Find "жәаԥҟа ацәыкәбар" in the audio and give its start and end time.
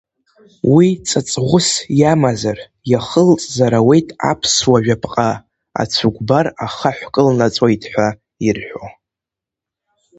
4.85-6.45